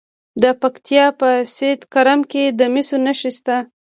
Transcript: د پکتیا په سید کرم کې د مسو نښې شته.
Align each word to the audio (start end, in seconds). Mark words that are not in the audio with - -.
د 0.41 0.43
پکتیا 0.61 1.05
په 1.19 1.29
سید 1.55 1.81
کرم 1.93 2.21
کې 2.31 2.43
د 2.59 2.61
مسو 2.73 2.97
نښې 3.05 3.31
شته. 3.37 3.57